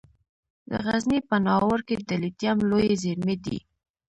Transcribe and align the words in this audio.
د 0.69 0.71
غزني 0.85 1.19
په 1.29 1.35
ناوور 1.45 1.79
کې 1.87 1.95
د 2.07 2.11
لیتیم 2.21 2.57
لویې 2.69 2.93
زیرمې 3.03 3.35
دي. 3.45 3.57